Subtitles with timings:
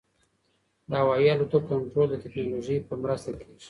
[0.89, 3.55] د هوايي الوتکو کنټرول د ټکنالوژۍ په مرسته کېږي.